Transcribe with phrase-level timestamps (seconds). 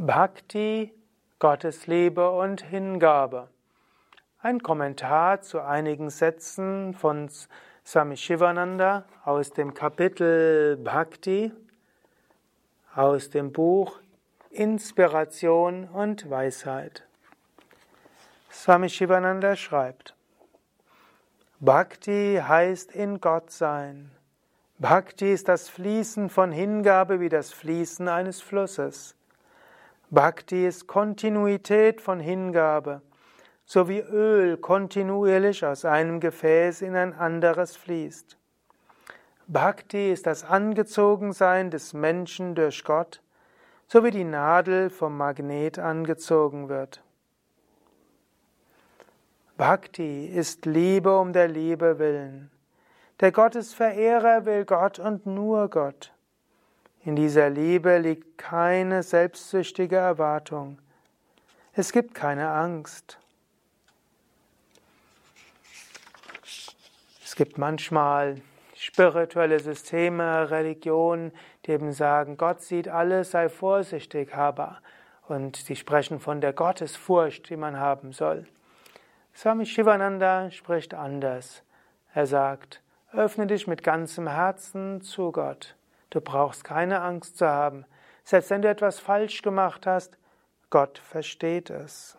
[0.00, 0.94] Bhakti,
[1.40, 3.48] Gottesliebe und Hingabe.
[4.38, 7.28] Ein Kommentar zu einigen Sätzen von
[7.84, 11.50] Swami Shivananda aus dem Kapitel Bhakti
[12.94, 13.98] aus dem Buch
[14.50, 17.04] Inspiration und Weisheit.
[18.52, 20.14] Swami Shivananda schreibt,
[21.58, 24.12] Bhakti heißt in Gott sein.
[24.78, 29.17] Bhakti ist das Fließen von Hingabe wie das Fließen eines Flusses.
[30.10, 33.02] Bhakti ist Kontinuität von Hingabe,
[33.66, 38.38] so wie Öl kontinuierlich aus einem Gefäß in ein anderes fließt.
[39.48, 43.20] Bhakti ist das Angezogensein des Menschen durch Gott,
[43.86, 47.02] so wie die Nadel vom Magnet angezogen wird.
[49.58, 52.50] Bhakti ist Liebe um der Liebe willen.
[53.20, 56.14] Der Gottesverehrer will Gott und nur Gott.
[57.08, 60.76] In dieser Liebe liegt keine selbstsüchtige Erwartung.
[61.72, 63.18] Es gibt keine Angst.
[67.24, 68.42] Es gibt manchmal
[68.74, 71.32] spirituelle Systeme, Religionen,
[71.64, 74.82] die eben sagen, Gott sieht alles, sei vorsichtig, aber
[75.28, 78.46] und sie sprechen von der Gottesfurcht, die man haben soll.
[79.34, 81.62] Swami Shivananda spricht anders.
[82.12, 82.82] Er sagt,
[83.14, 85.74] öffne dich mit ganzem Herzen zu Gott.
[86.10, 87.84] Du brauchst keine Angst zu haben.
[88.24, 90.18] Selbst wenn du etwas falsch gemacht hast,
[90.70, 92.16] Gott versteht es.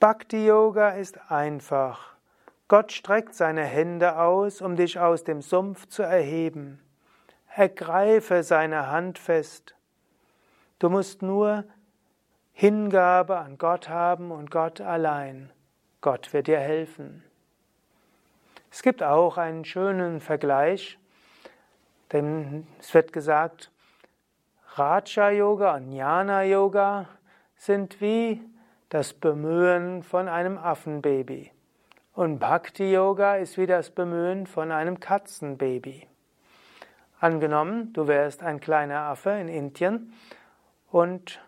[0.00, 2.14] Bhakti Yoga ist einfach.
[2.66, 6.80] Gott streckt seine Hände aus, um dich aus dem Sumpf zu erheben.
[7.54, 9.76] Ergreife seine Hand fest.
[10.78, 11.64] Du musst nur
[12.52, 15.52] Hingabe an Gott haben und Gott allein.
[16.00, 17.22] Gott wird dir helfen.
[18.74, 20.98] Es gibt auch einen schönen Vergleich,
[22.10, 23.70] denn es wird gesagt,
[24.76, 27.06] Raja Yoga und Jnana Yoga
[27.54, 28.40] sind wie
[28.88, 31.50] das Bemühen von einem Affenbaby.
[32.14, 36.08] Und Bhakti Yoga ist wie das Bemühen von einem Katzenbaby.
[37.20, 40.14] Angenommen, du wärst ein kleiner Affe in Indien
[40.90, 41.42] und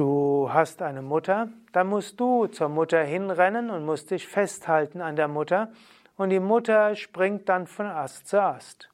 [0.00, 5.14] Du hast eine Mutter, dann musst du zur Mutter hinrennen und musst dich festhalten an
[5.14, 5.70] der Mutter
[6.16, 8.88] und die Mutter springt dann von Ast zu Ast.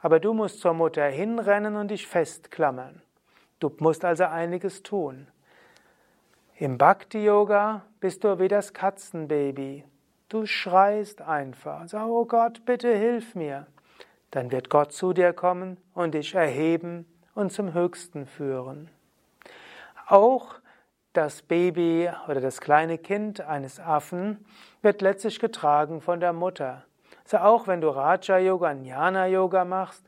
[0.00, 3.00] Aber du musst zur Mutter hinrennen und dich festklammern.
[3.58, 5.28] Du musst also einiges tun.
[6.58, 9.86] Im Bhakti-Yoga bist du wie das Katzenbaby.
[10.28, 13.66] Du schreist einfach, sag, oh Gott, bitte hilf mir.
[14.30, 18.90] Dann wird Gott zu dir kommen und dich erheben und zum Höchsten führen.
[20.06, 20.56] Auch
[21.12, 24.44] das Baby oder das kleine Kind eines Affen
[24.82, 26.84] wird letztlich getragen von der Mutter.
[27.24, 30.04] Also auch wenn du Raja Yoga, Jnana Yoga machst,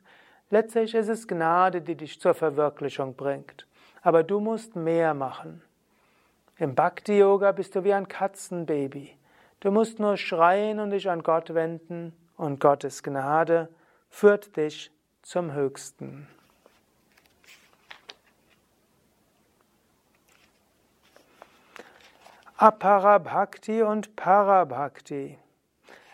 [0.49, 3.67] letztlich ist es Gnade, die dich zur Verwirklichung bringt.
[4.01, 5.63] Aber du musst mehr machen.
[6.57, 9.17] Im Bhakti Yoga bist du wie ein Katzenbaby.
[9.59, 13.69] Du musst nur schreien und dich an Gott wenden und Gottes Gnade
[14.09, 14.91] führt dich
[15.21, 16.27] zum Höchsten.
[22.59, 25.37] Aparabhakti und Parabhakti.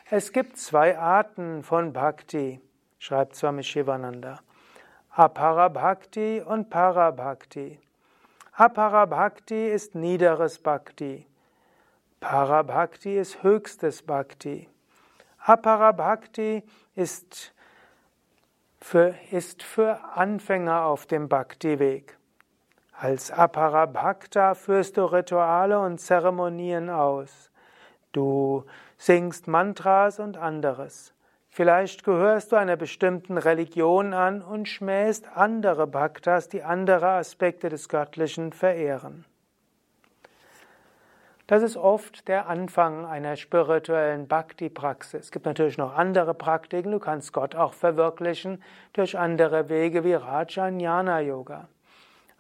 [0.09, 2.59] Es gibt zwei Arten von Bhakti,
[2.99, 4.41] schreibt Swami Shivananda.
[5.11, 7.79] Aparabhakti und Parabhakti.
[8.51, 11.25] Aparabhakti ist niederes Bhakti.
[12.19, 14.67] Parabhakti ist höchstes Bhakti.
[15.37, 17.53] Aparabhakti ist
[18.81, 22.17] für, ist für Anfänger auf dem Bhakti-Weg.
[23.03, 27.51] Als Aparabhakta führst du Rituale und Zeremonien aus.
[28.13, 28.63] Du
[28.97, 31.13] singst Mantras und anderes.
[31.49, 37.89] Vielleicht gehörst du einer bestimmten Religion an und schmähst andere Bhaktas, die andere Aspekte des
[37.89, 39.25] Göttlichen verehren.
[41.47, 45.25] Das ist oft der Anfang einer spirituellen Bhakti-Praxis.
[45.25, 46.93] Es gibt natürlich noch andere Praktiken.
[46.93, 48.63] Du kannst Gott auch verwirklichen
[48.93, 51.67] durch andere Wege wie Rajanyana Yoga.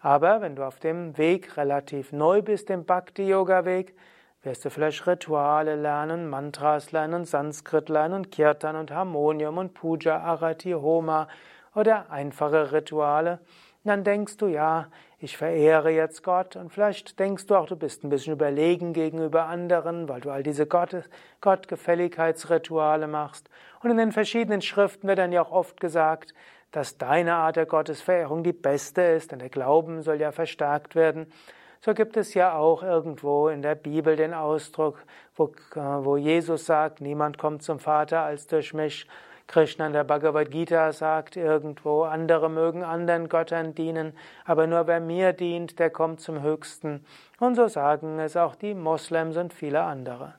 [0.03, 3.95] Aber wenn du auf dem Weg relativ neu bist, dem Bhakti-Yoga-Weg,
[4.41, 10.71] wirst du vielleicht Rituale lernen, Mantras lernen, Sanskrit lernen, Kirtan und Harmonium und Puja, Arati,
[10.71, 11.29] Homa
[11.73, 13.39] oder einfache Rituale.
[13.85, 14.89] Und dann denkst du, ja,
[15.19, 19.45] ich verehre jetzt Gott und vielleicht denkst du auch, du bist ein bisschen überlegen gegenüber
[19.45, 20.97] anderen, weil du all diese Gott
[21.39, 23.49] Gottgefälligkeitsrituale machst.
[23.81, 26.33] Und in den verschiedenen Schriften wird dann ja auch oft gesagt,
[26.73, 31.31] dass deine Art der Gottesverehrung die beste ist, denn der Glauben soll ja verstärkt werden.
[31.79, 35.03] So gibt es ja auch irgendwo in der Bibel den Ausdruck,
[35.35, 39.07] wo, wo Jesus sagt, niemand kommt zum Vater als durch mich.
[39.47, 44.13] Krishna in der Bhagavad Gita sagt irgendwo, andere mögen anderen Göttern dienen,
[44.45, 47.05] aber nur wer mir dient, der kommt zum Höchsten.
[47.39, 50.35] Und so sagen es auch die Moslems und viele andere.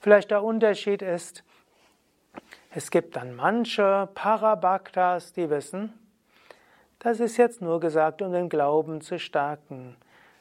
[0.00, 1.44] Vielleicht der Unterschied ist,
[2.76, 5.94] es gibt dann manche Parabhaktas, die wissen,
[6.98, 9.96] das ist jetzt nur gesagt, um den Glauben zu stärken.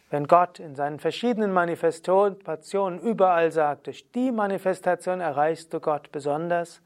[0.10, 6.82] Wenn Gott in seinen verschiedenen Manifestationen überall sagt, durch die Manifestation erreichst du Gott besonders,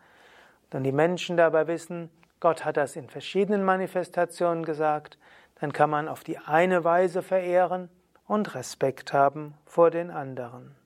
[0.70, 5.18] dann die Menschen dabei wissen, Gott hat das in verschiedenen Manifestationen gesagt,
[5.60, 7.90] dann kann man auf die eine Weise verehren
[8.28, 10.79] und Respekt haben vor den anderen.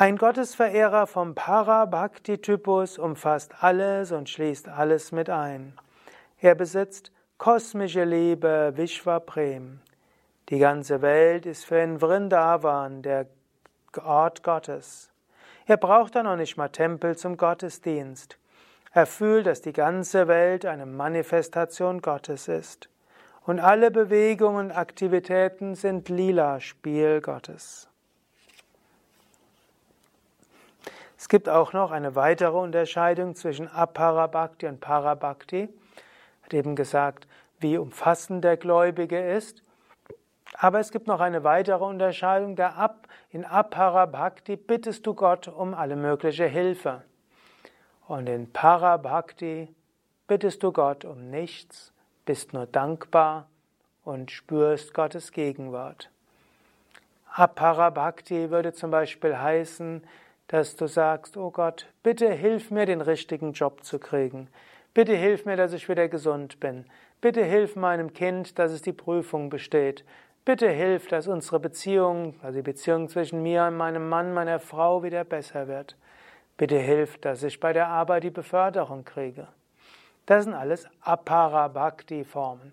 [0.00, 5.72] Ein Gottesverehrer vom Parabhakti-Typus umfasst alles und schließt alles mit ein.
[6.40, 9.80] Er besitzt kosmische Liebe, Vishvaprem.
[10.50, 13.26] Die ganze Welt ist für ihn Vrindavan, der
[14.00, 15.10] Ort Gottes.
[15.66, 18.38] Er braucht dann noch nicht mal Tempel zum Gottesdienst.
[18.92, 22.88] Er fühlt, dass die ganze Welt eine Manifestation Gottes ist.
[23.46, 27.88] Und alle Bewegungen und Aktivitäten sind lila Spiel Gottes.
[31.18, 35.68] Es gibt auch noch eine weitere Unterscheidung zwischen Aparabhakti und Parabhakti
[36.42, 37.26] hat eben gesagt,
[37.58, 39.62] wie umfassend der Gläubige ist.
[40.54, 42.54] Aber es gibt noch eine weitere Unterscheidung.
[42.54, 47.02] Der Ab, in Aparabhakti bittest du Gott um alle mögliche Hilfe.
[48.06, 49.74] Und in Parabhakti
[50.28, 51.92] bittest du Gott um nichts,
[52.26, 53.48] bist nur dankbar
[54.04, 56.10] und spürst Gottes Gegenwart.
[57.34, 60.02] Aparabhakti würde zum Beispiel heißen,
[60.48, 64.48] dass du sagst, oh Gott, bitte hilf mir, den richtigen Job zu kriegen.
[64.94, 66.86] Bitte hilf mir, dass ich wieder gesund bin.
[67.20, 70.04] Bitte hilf meinem Kind, dass es die Prüfung besteht.
[70.44, 75.02] Bitte hilf, dass unsere Beziehung, also die Beziehung zwischen mir und meinem Mann, meiner Frau
[75.02, 75.96] wieder besser wird.
[76.56, 79.48] Bitte hilf, dass ich bei der Arbeit die Beförderung kriege.
[80.24, 82.72] Das sind alles Aparabhakti-Formen.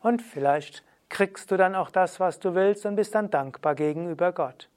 [0.00, 4.32] Und vielleicht kriegst du dann auch das, was du willst und bist dann dankbar gegenüber
[4.32, 4.68] Gott.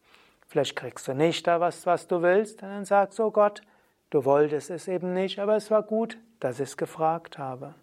[0.55, 3.61] Vielleicht kriegst du nicht da was, was du willst, und dann sagst du, oh Gott,
[4.09, 7.75] du wolltest es eben nicht, aber es war gut, dass ich es gefragt habe.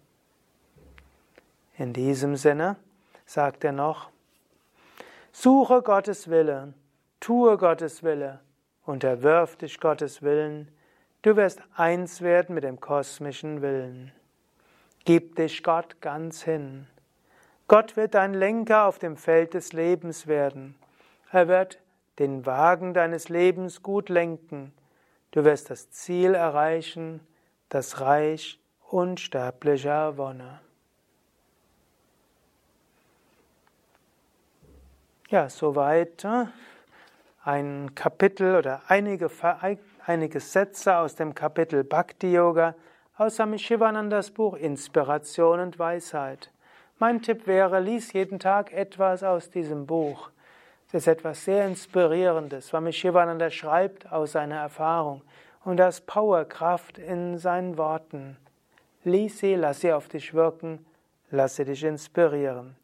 [1.77, 2.77] In diesem Sinne
[3.27, 4.09] sagt er noch,
[5.31, 6.73] suche Gottes Wille,
[7.19, 8.39] tue Gottes Wille,
[8.87, 10.67] unterwirf dich Gottes Willen,
[11.21, 14.11] du wirst eins werden mit dem kosmischen Willen.
[15.05, 16.87] Gib dich Gott ganz hin.
[17.67, 20.73] Gott wird dein Lenker auf dem Feld des Lebens werden.
[21.31, 21.82] Er wird
[22.19, 24.73] den Wagen deines Lebens gut lenken.
[25.31, 27.19] Du wirst das Ziel erreichen,
[27.69, 30.59] das Reich unsterblicher Wonne.
[35.29, 36.45] Ja, soweit äh,
[37.43, 39.31] ein Kapitel oder einige,
[40.05, 42.75] einige Sätze aus dem Kapitel Bhakti Yoga
[43.17, 46.51] aus Swami Shivanandas Buch Inspiration und Weisheit.
[46.99, 50.29] Mein Tipp wäre, lies jeden Tag etwas aus diesem Buch.
[50.95, 52.67] Es ist etwas sehr Inspirierendes.
[52.67, 55.23] Swami Shivananda schreibt aus seiner Erfahrung
[55.65, 58.37] und das Powerkraft in seinen Worten.
[59.03, 60.85] Lies sie, lass sie auf dich wirken,
[61.31, 62.75] lass sie dich inspirieren.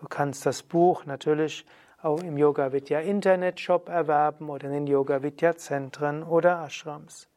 [0.00, 1.66] Du kannst das Buch natürlich
[2.02, 7.28] auch im Yoga Vidya Internetshop erwerben oder in den Yoga Vidya Zentren oder Ashrams.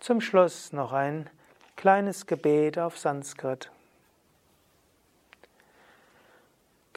[0.00, 1.28] Zum Schluss noch ein
[1.76, 3.70] kleines Gebet auf Sanskrit.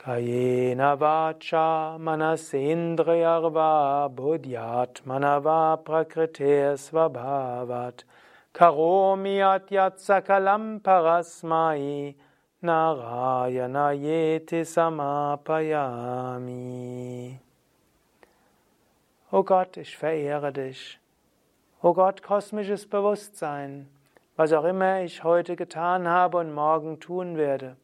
[0.02, 8.04] Kayena vacha manasendriyarva buddhyatmanava prakrite svabhavat
[8.52, 10.02] karomi atyat
[10.82, 12.16] parasmai
[12.64, 17.38] narayana yeti samapayami.
[19.32, 21.00] O Gott, ich verehre dich.
[21.84, 23.88] O Gott, kosmisches Bewusstsein,
[24.36, 27.76] was auch immer ich heute getan habe und morgen tun werde,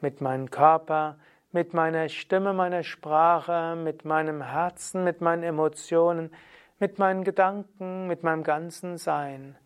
[0.00, 1.16] mit meinem Körper,
[1.52, 6.30] mit meiner Stimme, meiner Sprache, mit meinem Herzen, mit meinen Emotionen,
[6.78, 9.56] mit meinen Gedanken, mit meinem ganzen Sein.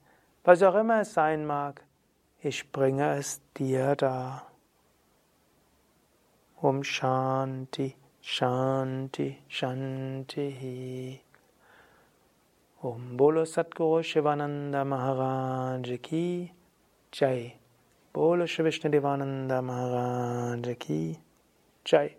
[0.45, 1.83] Was auch immer es sein mag,
[2.41, 4.51] ich bringe es dir dar.
[6.61, 11.21] Um Shanti, Shanti, Shanti.
[12.83, 16.53] Om Bolo Satguru Shivananda Maharaj Ki
[17.13, 17.55] Jai.
[18.13, 21.19] Bolo Shri Vishnu Devananda Maharaj Ki
[21.85, 22.17] Jai.